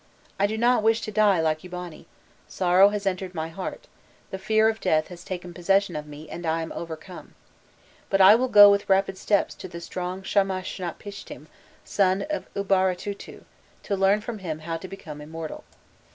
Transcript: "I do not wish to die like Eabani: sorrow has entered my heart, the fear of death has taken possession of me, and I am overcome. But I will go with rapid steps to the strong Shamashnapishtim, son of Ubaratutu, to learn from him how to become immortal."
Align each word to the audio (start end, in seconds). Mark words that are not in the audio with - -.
"I 0.39 0.47
do 0.47 0.57
not 0.57 0.81
wish 0.81 1.01
to 1.01 1.11
die 1.11 1.39
like 1.41 1.59
Eabani: 1.63 2.05
sorrow 2.47 2.89
has 2.89 3.05
entered 3.05 3.35
my 3.35 3.49
heart, 3.49 3.87
the 4.31 4.39
fear 4.39 4.67
of 4.67 4.79
death 4.79 5.09
has 5.09 5.23
taken 5.23 5.53
possession 5.53 5.95
of 5.95 6.07
me, 6.07 6.27
and 6.27 6.43
I 6.43 6.63
am 6.63 6.71
overcome. 6.71 7.35
But 8.09 8.19
I 8.19 8.33
will 8.33 8.47
go 8.47 8.71
with 8.71 8.89
rapid 8.89 9.15
steps 9.15 9.53
to 9.53 9.67
the 9.67 9.79
strong 9.79 10.23
Shamashnapishtim, 10.23 11.45
son 11.85 12.25
of 12.31 12.51
Ubaratutu, 12.55 13.43
to 13.83 13.95
learn 13.95 14.21
from 14.21 14.39
him 14.39 14.57
how 14.65 14.75
to 14.77 14.87
become 14.87 15.21
immortal." 15.21 15.63